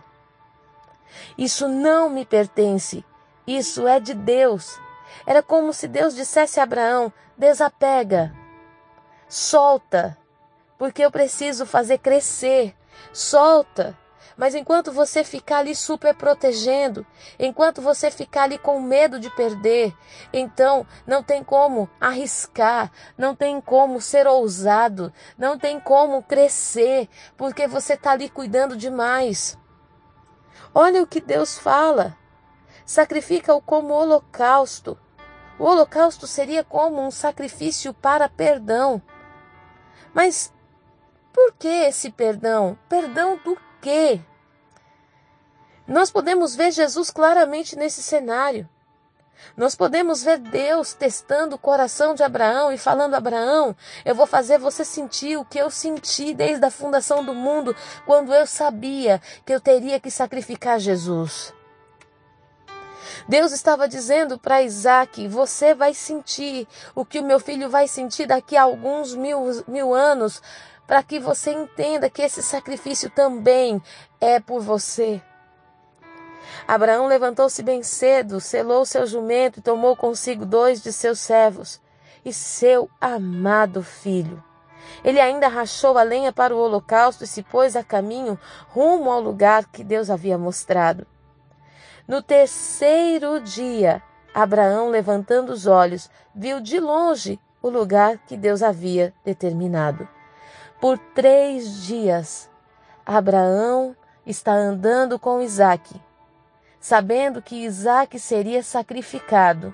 Isso 1.38 1.68
não 1.68 2.10
me 2.10 2.26
pertence. 2.26 3.04
Isso 3.48 3.88
é 3.88 4.00
de 4.00 4.14
Deus. 4.14 4.80
Era 5.26 5.42
como 5.44 5.74
se 5.74 5.88
Deus 5.88 6.16
dissesse 6.16 6.60
a 6.60 6.64
Abraão: 6.64 7.12
desapega, 7.38 8.34
solta, 9.28 10.18
porque 10.78 11.04
eu 11.04 11.12
preciso 11.12 11.66
fazer 11.66 12.00
crescer. 12.00 12.76
Solta, 13.12 13.98
mas 14.38 14.54
enquanto 14.54 14.92
você 14.92 15.24
ficar 15.24 15.60
ali 15.60 15.76
super 15.76 16.14
protegendo, 16.14 17.06
enquanto 17.40 17.82
você 17.82 18.12
ficar 18.12 18.44
ali 18.44 18.58
com 18.58 18.82
medo 18.82 19.20
de 19.20 19.30
perder, 19.30 19.96
então 20.34 20.86
não 21.08 21.24
tem 21.24 21.44
como 21.44 21.90
arriscar, 22.00 22.92
não 23.18 23.36
tem 23.36 23.62
como 23.62 24.02
ser 24.02 24.28
ousado, 24.28 25.14
não 25.38 25.58
tem 25.58 25.80
como 25.80 26.22
crescer, 26.22 27.08
porque 27.38 27.68
você 27.68 27.94
está 27.94 28.12
ali 28.12 28.30
cuidando 28.30 28.76
demais. 28.76 29.58
Olha 30.74 31.02
o 31.02 31.08
que 31.08 31.22
Deus 31.22 31.58
fala. 31.58 32.18
Sacrifica-o 32.86 33.62
como 33.62 33.94
holocausto. 33.94 34.98
O 35.58 35.64
holocausto 35.64 36.28
seria 36.28 36.64
como 36.64 37.02
um 37.02 37.10
sacrifício 37.10 37.94
para 37.94 38.28
perdão. 38.28 39.02
Mas 40.14 40.54
por 41.32 41.54
que 41.54 41.68
esse 41.68 42.12
perdão? 42.12 42.78
Perdão 42.88 43.40
do 43.44 43.58
quê? 43.86 44.20
Nós 45.88 46.10
podemos 46.10 46.56
ver 46.56 46.72
Jesus 46.72 47.12
claramente 47.12 47.76
nesse 47.76 48.02
cenário. 48.02 48.68
Nós 49.56 49.76
podemos 49.76 50.24
ver 50.24 50.40
Deus 50.40 50.94
testando 50.94 51.56
o 51.56 51.60
coração 51.60 52.16
de 52.16 52.24
Abraão 52.24 52.72
e 52.72 52.80
falando: 52.80 53.14
Abraão, 53.14 53.76
eu 54.04 54.16
vou 54.16 54.26
fazer 54.26 54.58
você 54.58 54.84
sentir 54.84 55.38
o 55.38 55.46
que 55.46 55.60
eu 55.60 55.70
senti 55.70 56.34
desde 56.34 56.66
a 56.66 56.72
fundação 56.72 57.24
do 57.24 57.36
mundo, 57.36 57.76
quando 58.08 58.34
eu 58.34 58.48
sabia 58.48 59.22
que 59.46 59.54
eu 59.54 59.62
teria 59.62 60.00
que 60.00 60.10
sacrificar 60.10 60.80
Jesus. 60.80 61.54
Deus 63.28 63.52
estava 63.52 63.88
dizendo 63.88 64.40
para 64.40 64.64
Isaac: 64.64 65.28
Você 65.28 65.76
vai 65.76 65.94
sentir 65.94 66.68
o 66.96 67.06
que 67.06 67.20
o 67.20 67.24
meu 67.24 67.40
filho 67.40 67.70
vai 67.70 67.88
sentir 67.88 68.26
daqui 68.26 68.58
a 68.58 68.64
alguns 68.64 69.14
mil, 69.14 69.64
mil 69.68 69.94
anos, 69.94 70.42
para 70.88 71.02
que 71.04 71.20
você 71.20 71.52
entenda 71.52 72.10
que 72.10 72.22
esse 72.22 72.44
sacrifício 72.44 73.10
também 73.10 73.82
é 74.20 74.40
por 74.40 74.62
você. 74.62 75.22
Abraão 76.68 77.08
levantou-se 77.08 77.62
bem 77.64 77.84
cedo, 77.84 78.40
selou 78.40 78.86
seu 78.86 79.06
jumento 79.06 79.60
e 79.60 79.64
tomou 79.64 79.96
consigo 79.96 80.46
dois 80.46 80.82
de 80.82 80.94
seus 80.94 81.20
servos 81.20 81.82
e 82.24 82.32
seu 82.32 82.90
amado 83.00 83.84
filho. 83.84 84.44
Ele 85.04 85.20
ainda 85.20 85.48
rachou 85.48 85.98
a 85.98 86.04
lenha 86.04 86.32
para 86.32 86.56
o 86.56 86.60
holocausto 86.60 87.24
e 87.24 87.28
se 87.28 87.44
pôs 87.44 87.76
a 87.76 87.84
caminho 87.84 88.40
rumo 88.70 89.12
ao 89.12 89.20
lugar 89.20 89.66
que 89.66 89.84
Deus 89.84 90.10
havia 90.10 90.38
mostrado. 90.38 91.06
No 92.08 92.22
terceiro 92.22 93.40
dia, 93.40 94.02
Abraão, 94.34 94.90
levantando 94.90 95.52
os 95.52 95.66
olhos, 95.66 96.10
viu 96.34 96.60
de 96.60 96.80
longe 96.80 97.40
o 97.62 97.70
lugar 97.70 98.20
que 98.28 98.38
Deus 98.38 98.62
havia 98.62 99.14
determinado. 99.24 100.08
Por 100.86 101.00
três 101.00 101.82
dias, 101.82 102.48
Abraão 103.04 103.96
está 104.24 104.52
andando 104.52 105.18
com 105.18 105.42
Isaque, 105.42 106.00
sabendo 106.80 107.42
que 107.42 107.66
Isaque 107.66 108.20
seria 108.20 108.62
sacrificado, 108.62 109.74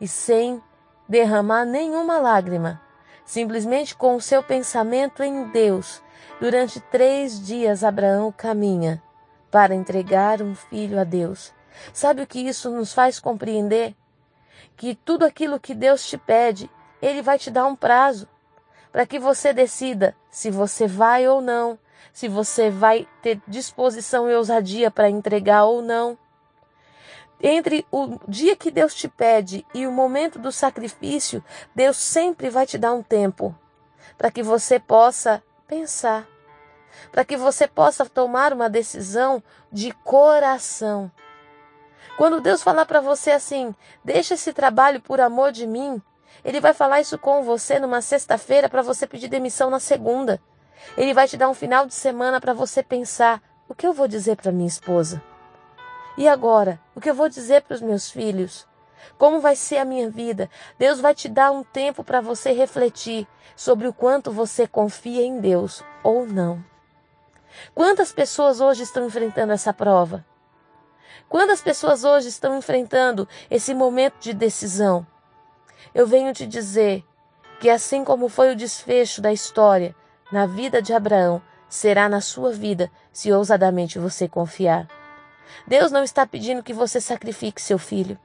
e 0.00 0.08
sem 0.08 0.62
derramar 1.06 1.66
nenhuma 1.66 2.16
lágrima, 2.16 2.80
simplesmente 3.22 3.94
com 3.94 4.16
o 4.16 4.20
seu 4.22 4.42
pensamento 4.42 5.22
em 5.22 5.44
Deus, 5.50 6.02
durante 6.40 6.80
três 6.80 7.38
dias 7.46 7.84
Abraão 7.84 8.32
caminha 8.34 9.02
para 9.50 9.74
entregar 9.74 10.40
um 10.40 10.54
filho 10.54 10.98
a 10.98 11.04
Deus. 11.04 11.52
Sabe 11.92 12.22
o 12.22 12.26
que 12.26 12.40
isso 12.40 12.70
nos 12.70 12.94
faz 12.94 13.20
compreender? 13.20 13.94
Que 14.74 14.94
tudo 14.94 15.26
aquilo 15.26 15.60
que 15.60 15.74
Deus 15.74 16.02
te 16.08 16.16
pede, 16.16 16.70
Ele 17.02 17.20
vai 17.20 17.38
te 17.38 17.50
dar 17.50 17.66
um 17.66 17.76
prazo 17.76 18.26
para 18.92 19.06
que 19.06 19.18
você 19.18 19.52
decida 19.52 20.16
se 20.30 20.50
você 20.50 20.86
vai 20.86 21.26
ou 21.28 21.40
não, 21.40 21.78
se 22.12 22.28
você 22.28 22.70
vai 22.70 23.06
ter 23.22 23.40
disposição 23.46 24.30
e 24.30 24.34
ousadia 24.34 24.90
para 24.90 25.10
entregar 25.10 25.64
ou 25.64 25.80
não. 25.82 26.18
Entre 27.42 27.86
o 27.90 28.18
dia 28.28 28.54
que 28.54 28.70
Deus 28.70 28.94
te 28.94 29.08
pede 29.08 29.64
e 29.72 29.86
o 29.86 29.92
momento 29.92 30.38
do 30.38 30.52
sacrifício, 30.52 31.42
Deus 31.74 31.96
sempre 31.96 32.50
vai 32.50 32.66
te 32.66 32.76
dar 32.76 32.92
um 32.92 33.02
tempo 33.02 33.54
para 34.18 34.30
que 34.30 34.42
você 34.42 34.78
possa 34.78 35.42
pensar, 35.66 36.26
para 37.10 37.24
que 37.24 37.36
você 37.36 37.66
possa 37.66 38.04
tomar 38.04 38.52
uma 38.52 38.68
decisão 38.68 39.42
de 39.72 39.92
coração. 40.04 41.10
Quando 42.18 42.40
Deus 42.40 42.62
falar 42.62 42.84
para 42.84 43.00
você 43.00 43.30
assim, 43.30 43.74
deixa 44.04 44.34
esse 44.34 44.52
trabalho 44.52 45.00
por 45.00 45.20
amor 45.20 45.52
de 45.52 45.66
mim, 45.66 46.02
ele 46.44 46.60
vai 46.60 46.72
falar 46.72 47.00
isso 47.00 47.18
com 47.18 47.42
você 47.42 47.78
numa 47.78 48.00
sexta-feira 48.00 48.68
para 48.68 48.82
você 48.82 49.06
pedir 49.06 49.28
demissão 49.28 49.70
na 49.70 49.80
segunda. 49.80 50.40
Ele 50.96 51.12
vai 51.12 51.28
te 51.28 51.36
dar 51.36 51.48
um 51.48 51.54
final 51.54 51.86
de 51.86 51.94
semana 51.94 52.40
para 52.40 52.54
você 52.54 52.82
pensar: 52.82 53.42
o 53.68 53.74
que 53.74 53.86
eu 53.86 53.92
vou 53.92 54.08
dizer 54.08 54.36
para 54.36 54.52
minha 54.52 54.68
esposa? 54.68 55.22
E 56.16 56.28
agora, 56.28 56.80
o 56.94 57.00
que 57.00 57.08
eu 57.08 57.14
vou 57.14 57.28
dizer 57.28 57.62
para 57.62 57.74
os 57.74 57.80
meus 57.80 58.10
filhos? 58.10 58.66
Como 59.16 59.40
vai 59.40 59.56
ser 59.56 59.78
a 59.78 59.84
minha 59.84 60.10
vida? 60.10 60.50
Deus 60.78 61.00
vai 61.00 61.14
te 61.14 61.28
dar 61.28 61.50
um 61.50 61.62
tempo 61.62 62.04
para 62.04 62.20
você 62.20 62.52
refletir 62.52 63.26
sobre 63.56 63.88
o 63.88 63.92
quanto 63.92 64.30
você 64.30 64.66
confia 64.66 65.22
em 65.22 65.40
Deus 65.40 65.82
ou 66.02 66.26
não. 66.26 66.62
Quantas 67.74 68.12
pessoas 68.12 68.60
hoje 68.60 68.82
estão 68.82 69.06
enfrentando 69.06 69.52
essa 69.52 69.72
prova? 69.72 70.24
Quantas 71.28 71.60
pessoas 71.60 72.04
hoje 72.04 72.28
estão 72.28 72.58
enfrentando 72.58 73.28
esse 73.50 73.74
momento 73.74 74.18
de 74.20 74.32
decisão? 74.32 75.06
Eu 75.94 76.06
venho 76.06 76.32
te 76.32 76.46
dizer 76.46 77.04
que, 77.60 77.68
assim 77.68 78.04
como 78.04 78.28
foi 78.28 78.52
o 78.52 78.56
desfecho 78.56 79.20
da 79.20 79.32
história 79.32 79.94
na 80.32 80.46
vida 80.46 80.80
de 80.80 80.92
Abraão, 80.92 81.42
será 81.68 82.08
na 82.08 82.20
sua 82.20 82.52
vida 82.52 82.90
se 83.12 83.32
ousadamente 83.32 83.98
você 83.98 84.28
confiar. 84.28 84.88
Deus 85.66 85.90
não 85.92 86.02
está 86.02 86.26
pedindo 86.26 86.62
que 86.62 86.72
você 86.72 87.00
sacrifique 87.00 87.60
seu 87.60 87.78
filho. 87.78 88.18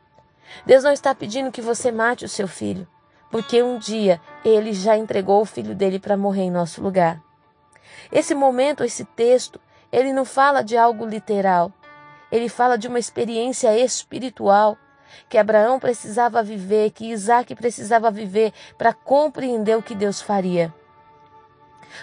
Deus 0.65 0.83
não 0.83 0.91
está 0.91 1.13
pedindo 1.13 1.51
que 1.51 1.61
você 1.61 1.91
mate 1.91 2.25
o 2.25 2.29
seu 2.29 2.47
filho, 2.47 2.87
porque 3.31 3.61
um 3.61 3.77
dia 3.77 4.21
ele 4.43 4.73
já 4.73 4.97
entregou 4.97 5.41
o 5.41 5.45
filho 5.45 5.75
dele 5.75 5.99
para 5.99 6.15
morrer 6.15 6.43
em 6.43 6.51
nosso 6.51 6.81
lugar. 6.81 7.21
Esse 8.11 8.35
momento, 8.35 8.83
esse 8.83 9.03
texto, 9.03 9.59
ele 9.91 10.13
não 10.13 10.25
fala 10.25 10.61
de 10.61 10.77
algo 10.77 11.05
literal. 11.05 11.71
Ele 12.31 12.49
fala 12.49 12.77
de 12.77 12.87
uma 12.87 12.99
experiência 12.99 13.77
espiritual 13.77 14.77
que 15.29 15.37
Abraão 15.37 15.79
precisava 15.79 16.43
viver, 16.43 16.91
que 16.91 17.11
Isaac 17.11 17.53
precisava 17.55 18.11
viver 18.11 18.53
para 18.77 18.93
compreender 18.93 19.77
o 19.77 19.83
que 19.83 19.95
Deus 19.95 20.21
faria. 20.21 20.73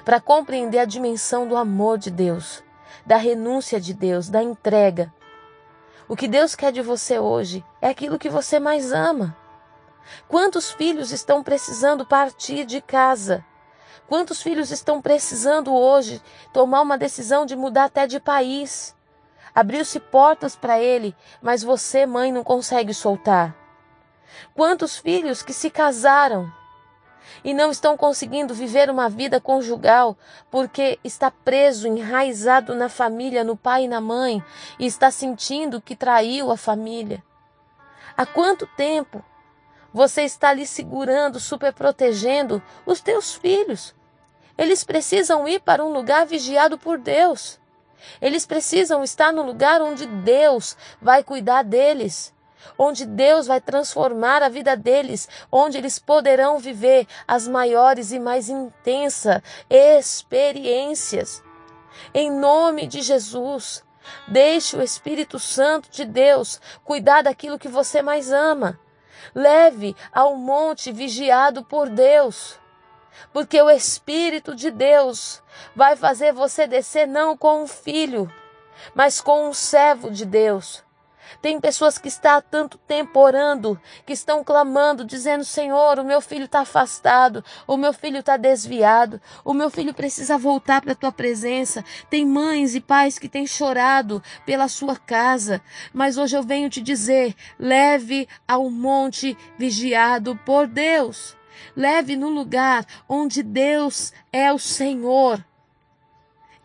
Para 0.05 0.21
compreender 0.21 0.79
a 0.79 0.85
dimensão 0.85 1.47
do 1.47 1.57
amor 1.57 1.99
de 1.99 2.11
Deus, 2.11 2.63
da 3.05 3.17
renúncia 3.17 3.81
de 3.81 3.93
Deus, 3.93 4.29
da 4.29 4.43
entrega. 4.43 5.13
O 6.09 6.17
que 6.17 6.29
Deus 6.29 6.55
quer 6.55 6.73
de 6.73 6.83
você 6.83 7.19
hoje 7.19 7.65
é 7.81 7.89
aquilo 7.89 8.19
que 8.19 8.29
você 8.29 8.59
mais 8.59 8.93
ama. 8.93 9.37
Quantos 10.29 10.71
filhos 10.71 11.13
estão 11.13 11.43
precisando 11.43 12.05
partir 12.05 12.65
de 12.65 12.81
casa? 12.81 13.45
Quantos 14.09 14.43
filhos 14.43 14.71
estão 14.71 15.01
precisando 15.01 15.73
hoje 15.73 16.21
tomar 16.53 16.83
uma 16.83 16.99
decisão 16.99 17.47
de 17.47 17.57
mudar 17.57 17.85
até 17.85 18.07
de 18.07 18.21
país? 18.21 18.95
Abriu-se 19.55 20.01
portas 20.01 20.57
para 20.57 20.81
ele, 20.81 21.15
mas 21.41 21.63
você, 21.63 22.07
mãe, 22.07 22.33
não 22.33 22.43
consegue 22.43 22.95
soltar. 22.95 23.55
Quantos 24.55 24.97
filhos 24.97 25.43
que 25.43 25.53
se 25.53 25.69
casaram 25.69 26.51
e 27.45 27.53
não 27.53 27.71
estão 27.71 27.97
conseguindo 27.97 28.55
viver 28.55 28.91
uma 28.91 29.09
vida 29.09 29.41
conjugal 29.41 30.17
porque 30.51 30.99
está 31.05 31.31
preso, 31.31 31.87
enraizado 31.87 32.75
na 32.75 32.89
família, 32.89 33.45
no 33.45 33.57
pai 33.57 33.85
e 33.85 33.89
na 33.89 34.01
mãe, 34.01 34.43
e 34.79 34.87
está 34.87 35.11
sentindo 35.11 35.81
que 35.81 35.97
traiu 35.97 36.51
a 36.51 36.57
família. 36.57 37.23
Há 38.17 38.27
quanto 38.27 38.67
tempo 38.77 39.25
você 39.93 40.23
está 40.23 40.51
ali 40.51 40.67
segurando, 40.67 41.39
super 41.39 41.73
protegendo 41.73 42.63
os 42.87 43.01
teus 43.01 43.35
filhos? 43.35 43.95
Eles 44.57 44.85
precisam 44.85 45.49
ir 45.49 45.61
para 45.61 45.85
um 45.85 45.93
lugar 45.93 46.27
vigiado 46.27 46.79
por 46.79 46.99
Deus. 46.99 47.62
Eles 48.21 48.47
precisam 48.47 49.03
estar 49.03 49.33
no 49.33 49.43
lugar 49.43 49.81
onde 49.81 50.07
Deus 50.07 50.77
vai 51.01 51.23
cuidar 51.23 51.63
deles 51.63 52.33
onde 52.79 53.05
Deus 53.05 53.47
vai 53.47 53.61
transformar 53.61 54.43
a 54.43 54.49
vida 54.49 54.77
deles, 54.77 55.29
onde 55.51 55.79
eles 55.79 55.99
poderão 55.99 56.59
viver 56.59 57.07
as 57.27 57.49
maiores 57.49 58.13
e 58.13 58.19
mais 58.19 58.49
intensas 58.49 59.43
experiências. 59.69 61.43
Em 62.15 62.31
nome 62.31 62.87
de 62.87 63.03
Jesus, 63.03 63.85
deixe 64.27 64.77
o 64.77 64.83
Espírito 64.83 65.39
Santo 65.39 65.91
de 65.91 66.05
Deus 66.05 66.61
cuidar 66.85 67.23
daquilo 67.23 67.59
que 67.59 67.69
você 67.69 68.03
mais 68.03 68.33
ama. 68.33 68.79
Leve 69.35 69.95
ao 70.13 70.37
monte 70.37 70.91
vigiado 70.91 71.65
por 71.65 71.89
Deus. 71.89 72.59
Porque 73.33 73.61
o 73.61 73.71
Espírito 73.71 74.55
de 74.55 74.71
Deus 74.71 75.43
vai 75.75 75.97
fazer 75.97 76.33
você 76.33 76.67
descer 76.67 77.07
não 77.07 77.37
com 77.37 77.63
um 77.63 77.67
filho, 77.67 78.33
mas 78.95 79.21
com 79.21 79.49
um 79.49 79.55
servo 79.55 80.11
de 80.11 80.25
Deus 80.25 80.83
tem 81.41 81.61
pessoas 81.61 81.99
que 81.99 82.09
estão 82.09 82.37
há 82.37 82.41
tanto 82.41 82.77
tempo 82.79 83.19
orando, 83.19 83.81
que 84.05 84.13
estão 84.13 84.45
clamando, 84.45 85.05
dizendo: 85.05 85.45
Senhor, 85.45 85.99
o 85.99 86.05
meu 86.05 86.21
filho 86.21 86.45
está 86.45 86.61
afastado, 86.61 87.45
o 87.67 87.77
meu 87.77 87.93
filho 87.93 88.19
está 88.19 88.37
desviado, 88.37 89.21
o 89.45 89.55
meu 89.55 89.71
filho 89.71 89.95
precisa 89.95 90.37
voltar 90.37 90.83
para 90.83 90.93
a 90.93 90.97
tua 90.97 91.13
presença. 91.13 91.85
Tem 92.11 92.27
mães 92.27 92.75
e 92.75 92.81
pais 92.81 93.19
que 93.19 93.29
têm 93.29 93.47
chorado 93.47 94.23
pela 94.45 94.69
sua 94.69 94.97
casa, 94.97 95.63
mas 95.93 96.19
hoje 96.19 96.37
eu 96.37 96.43
venho 96.43 96.69
te 96.69 96.81
dizer: 96.81 97.35
leve 97.59 98.29
ao 98.47 98.69
monte 98.71 99.37
vigiado 99.59 100.39
por 100.45 100.67
Deus. 100.67 101.37
Leve 101.77 102.17
no 102.17 102.29
lugar 102.29 102.87
onde 103.09 103.43
Deus 103.43 104.13
é 104.33 104.53
o 104.53 104.59
Senhor. 104.59 105.45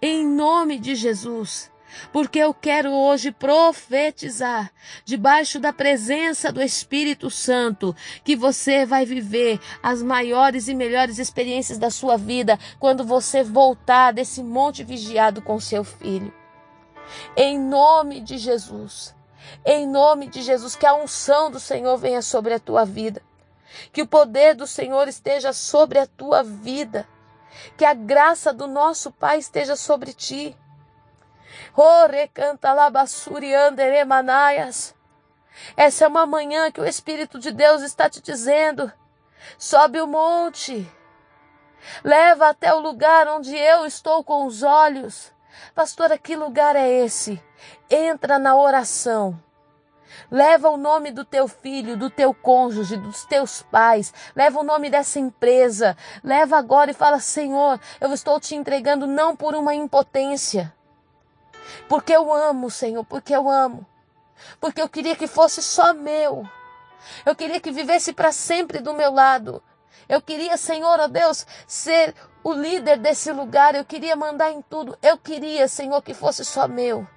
Em 0.02 0.26
nome 0.26 0.78
de 0.78 0.96
Jesus 0.96 1.72
porque 2.12 2.40
eu 2.40 2.54
quero 2.54 2.92
hoje 2.92 3.32
profetizar, 3.32 4.72
debaixo 5.06 5.60
da 5.60 5.72
presença 5.72 6.52
do 6.52 6.62
Espírito 6.62 7.30
Santo, 7.30 7.96
que 8.24 8.36
você 8.36 8.86
vai 8.86 9.06
viver 9.06 9.60
as 9.82 10.02
maiores 10.02 10.68
e 10.68 10.74
melhores 10.74 11.20
experiências 11.20 11.78
da 11.78 11.90
sua 11.90 12.18
vida 12.18 12.60
quando 12.80 13.04
você 13.04 13.44
voltar 13.44 14.14
desse 14.14 14.44
monte 14.44 14.84
vigiado 14.84 15.42
com 15.42 15.60
seu 15.60 15.84
filho. 15.84 16.34
Em 17.36 17.58
nome 17.58 18.20
de 18.20 18.38
Jesus, 18.38 19.16
em 19.66 19.88
nome 19.88 20.28
de 20.28 20.42
Jesus, 20.42 20.76
que 20.76 20.86
a 20.86 20.96
unção 20.96 21.50
do 21.50 21.60
Senhor 21.60 21.98
venha 21.98 22.22
sobre 22.22 22.54
a 22.54 22.60
tua 22.60 22.86
vida, 22.86 23.22
que 23.92 24.02
o 24.02 24.08
poder 24.08 24.56
do 24.56 24.68
Senhor 24.68 25.08
esteja 25.08 25.54
sobre 25.54 26.00
a 26.00 26.08
tua 26.08 26.44
vida, 26.44 27.08
que 27.76 27.86
a 27.86 27.94
graça 27.94 28.54
do 28.54 28.68
nosso 28.68 29.12
Pai 29.12 29.40
esteja 29.40 29.76
sobre 29.76 30.14
ti 30.14 30.58
recanta 32.10 32.74
manaias. 34.06 34.96
Essa 35.76 36.06
é 36.06 36.08
uma 36.08 36.26
manhã 36.26 36.72
que 36.72 36.82
o 36.82 36.86
Espírito 36.86 37.40
de 37.40 37.52
Deus 37.52 37.82
está 37.82 38.10
te 38.10 38.22
dizendo: 38.22 38.92
sobe 39.58 40.00
o 40.02 40.08
monte, 40.08 40.90
leva 42.04 42.50
até 42.50 42.74
o 42.74 42.80
lugar 42.80 43.28
onde 43.28 43.56
eu 43.56 43.86
estou 43.86 44.24
com 44.24 44.46
os 44.46 44.64
olhos. 44.64 45.32
Pastora, 45.74 46.18
que 46.18 46.36
lugar 46.36 46.76
é 46.76 46.88
esse? 46.88 47.42
Entra 47.90 48.38
na 48.38 48.56
oração. 48.56 49.42
Leva 50.30 50.70
o 50.70 50.78
nome 50.78 51.12
do 51.12 51.24
teu 51.24 51.48
filho, 51.48 51.98
do 51.98 52.10
teu 52.10 52.34
cônjuge, 52.34 52.98
dos 52.98 53.26
teus 53.26 53.62
pais. 53.64 54.14
Leva 54.36 54.60
o 54.60 54.64
nome 54.64 54.90
dessa 54.90 55.20
empresa. 55.20 55.96
Leva 56.24 56.58
agora 56.58 56.92
e 56.92 56.94
fala: 56.94 57.20
Senhor, 57.20 57.80
eu 58.00 58.14
estou 58.14 58.40
te 58.40 58.56
entregando 58.56 59.08
não 59.08 59.36
por 59.36 59.56
uma 59.56 59.74
impotência, 59.74 60.74
porque 61.88 62.14
eu 62.14 62.32
amo, 62.34 62.70
Senhor, 62.70 63.04
porque 63.06 63.36
eu 63.36 63.50
amo. 63.50 63.86
Porque 64.60 64.82
eu 64.82 64.90
queria 64.90 65.16
que 65.16 65.28
fosse 65.28 65.62
só 65.62 65.94
meu. 65.94 66.48
Eu 67.26 67.36
queria 67.36 67.60
que 67.60 67.72
vivesse 67.72 68.14
para 68.14 68.32
sempre 68.32 68.80
do 68.80 68.94
meu 68.94 69.12
lado. 69.12 69.64
Eu 70.08 70.22
queria, 70.22 70.56
Senhor, 70.58 71.00
ó 71.00 71.08
Deus, 71.08 71.46
ser 71.66 72.14
o 72.44 72.54
líder 72.54 72.98
desse 72.98 73.32
lugar. 73.32 73.76
Eu 73.76 73.84
queria 73.84 74.16
mandar 74.16 74.52
em 74.52 74.62
tudo. 74.62 74.98
Eu 75.02 75.18
queria, 75.18 75.68
Senhor, 75.68 76.02
que 76.02 76.14
fosse 76.14 76.46
só 76.46 76.68
meu. 76.68 77.08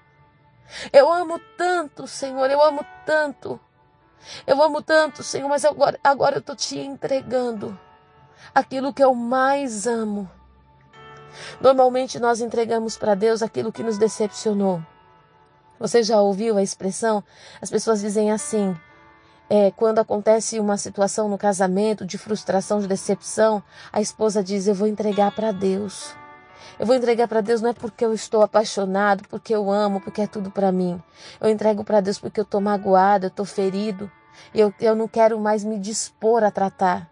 Eu 0.93 1.13
amo 1.13 1.41
tanto, 1.57 2.07
Senhor, 2.07 2.51
eu 2.51 2.63
amo 2.63 2.85
tanto. 3.05 3.61
Eu 4.47 4.63
amo 4.63 4.83
tanto, 4.83 5.23
Senhor, 5.23 5.49
mas 5.49 5.65
agora, 5.65 5.99
agora 6.05 6.37
eu 6.37 6.41
estou 6.41 6.55
te 6.55 6.79
entregando 6.79 7.79
aquilo 8.55 8.93
que 8.93 9.03
eu 9.03 9.15
mais 9.15 9.87
amo. 9.87 10.31
Normalmente 11.61 12.19
nós 12.19 12.41
entregamos 12.41 12.97
para 12.97 13.15
Deus 13.15 13.43
aquilo 13.43 13.73
que 13.73 13.83
nos 13.83 13.99
decepcionou. 13.99 14.83
Você 15.79 16.03
já 16.03 16.21
ouviu 16.21 16.59
a 16.59 16.63
expressão? 16.63 17.25
As 17.63 17.71
pessoas 17.71 18.01
dizem 18.01 18.31
assim: 18.31 18.77
é, 19.49 19.71
quando 19.71 19.99
acontece 19.99 20.61
uma 20.61 20.77
situação 20.77 21.29
no 21.29 21.39
casamento 21.39 22.05
de 22.05 22.19
frustração, 22.19 22.81
de 22.81 22.87
decepção, 22.87 23.63
a 23.93 24.01
esposa 24.01 24.45
diz: 24.45 24.67
Eu 24.67 24.75
vou 24.75 24.87
entregar 24.87 25.35
para 25.35 25.53
Deus. 25.53 26.15
Eu 26.79 26.87
vou 26.87 26.95
entregar 26.95 27.29
para 27.29 27.41
Deus 27.41 27.61
não 27.61 27.71
é 27.71 27.73
porque 27.73 28.05
eu 28.05 28.13
estou 28.13 28.43
apaixonado, 28.43 29.25
porque 29.29 29.55
eu 29.55 29.71
amo, 29.71 30.01
porque 30.01 30.23
é 30.23 30.27
tudo 30.27 30.51
para 30.51 30.73
mim. 30.73 31.03
Eu 31.41 31.49
entrego 31.49 31.85
para 31.85 32.01
Deus 32.01 32.19
porque 32.19 32.41
eu 32.41 32.45
estou 32.45 32.61
magoado, 32.61 33.27
eu 33.27 33.29
estou 33.29 33.45
ferido. 33.45 34.11
Eu, 34.55 34.73
eu 34.81 34.95
não 34.95 35.07
quero 35.07 35.39
mais 35.39 35.65
me 35.65 35.79
dispor 35.79 36.43
a 36.43 36.51
tratar. 36.51 37.11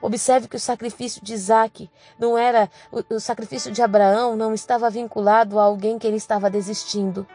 Observe 0.00 0.48
que 0.48 0.56
o 0.56 0.60
sacrifício 0.60 1.22
de 1.22 1.34
Isaac 1.34 1.90
não 2.18 2.36
era. 2.36 2.70
O, 2.90 3.14
o 3.14 3.20
sacrifício 3.20 3.70
de 3.70 3.82
Abraão 3.82 4.36
não 4.36 4.52
estava 4.54 4.90
vinculado 4.90 5.58
a 5.58 5.64
alguém 5.64 5.98
que 5.98 6.06
ele 6.06 6.16
estava 6.16 6.50
desistindo, 6.50 7.26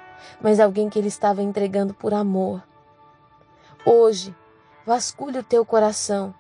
mas 0.42 0.60
alguém 0.60 0.90
que 0.90 1.00
ele 1.00 1.08
estava 1.08 1.42
entregando 1.42 1.94
por 1.94 2.14
amor. 2.14 2.64
Hoje, 3.86 4.36
vasculhe 4.86 5.40
o 5.40 5.44
teu 5.44 5.66
coração, 5.66 6.34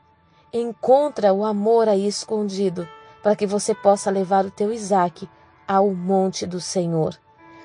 encontra 0.53 1.33
o 1.33 1.45
amor 1.45 1.87
aí 1.87 2.05
escondido, 2.05 2.87
para 3.21 3.35
que 3.35 3.45
você 3.45 3.73
possa 3.73 4.09
levar 4.09 4.45
o 4.45 4.51
teu 4.51 4.71
Isaac 4.73 5.29
ao 5.67 5.91
monte 5.91 6.45
do 6.45 6.59
Senhor. 6.59 7.17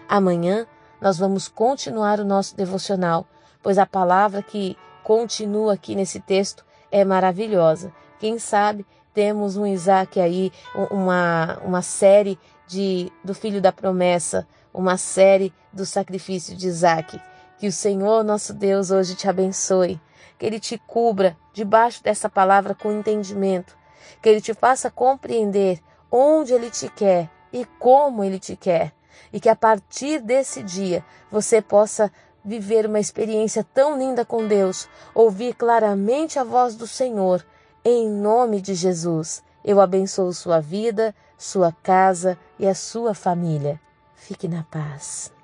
Amanhã 0.09 0.67
nós 1.01 1.19
vamos 1.19 1.49
continuar 1.49 2.21
o 2.21 2.25
nosso 2.25 2.57
devocional, 2.57 3.27
pois 3.63 3.79
a 3.79 3.87
palavra 3.87 4.43
que 4.43 4.77
continua 5.03 5.75
aqui 5.75 5.95
nesse 5.95 6.21
texto 6.21 6.65
é 6.91 7.05
maravilhosa. 7.05 7.93
Quem 8.19 8.39
sabe 8.39 8.87
temos 9.13 9.57
um 9.57 9.67
Isaac 9.67 10.21
aí, 10.21 10.53
uma, 10.91 11.59
uma 11.65 11.83
série 11.83 12.39
de, 12.67 13.11
do 13.25 13.35
Filho 13.35 13.61
da 13.61 13.73
Promessa, 13.73 14.47
uma 14.73 14.97
série 14.97 15.53
do 15.73 15.87
sacrifício 15.87 16.57
de 16.57 16.69
Isaac. 16.69 17.21
Que 17.59 17.67
o 17.67 17.73
Senhor, 17.73 18.23
nosso 18.23 18.53
Deus, 18.53 18.91
hoje 18.91 19.15
te 19.15 19.29
abençoe. 19.29 19.99
Que 20.39 20.45
Ele 20.45 20.61
te 20.61 20.77
cubra 20.77 21.37
debaixo 21.55 22.03
dessa 22.03 22.29
palavra 22.29 22.75
com 22.75 22.93
entendimento. 22.93 23.77
Que 24.21 24.29
Ele 24.29 24.41
te 24.41 24.55
faça 24.55 24.91
compreender 24.91 25.81
onde 26.11 26.53
Ele 26.53 26.71
te 26.71 26.89
quer 26.89 27.31
e 27.53 27.65
como 27.79 28.25
Ele 28.25 28.39
te 28.39 28.57
quer. 28.57 28.93
e 29.33 29.41
que 29.41 29.49
a 29.49 29.57
partir 29.57 30.21
desse 30.21 30.63
dia 30.63 31.05
você 31.31 31.61
possa 31.61 32.13
viver 32.45 32.87
uma 32.87 33.01
experiência 33.01 33.67
tão 33.75 33.99
linda 33.99 34.25
com 34.25 34.47
Deus, 34.47 34.89
ouvir 35.15 35.55
claramente 35.55 36.39
a 36.39 36.45
voz 36.45 36.77
do 36.77 36.87
Senhor. 36.87 37.45
Em 37.85 38.09
nome 38.09 38.61
de 38.61 38.75
Jesus, 38.75 39.43
eu 39.65 39.81
abençoo 39.81 40.33
sua 40.33 40.61
vida, 40.61 41.15
sua 41.37 41.73
casa 41.83 42.39
e 42.59 42.67
a 42.67 42.75
sua 42.75 43.15
família. 43.15 43.81
Fique 44.15 44.49
na 44.49 44.63
paz. 44.65 45.36